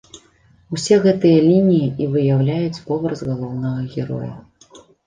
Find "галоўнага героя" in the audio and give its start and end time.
3.31-4.35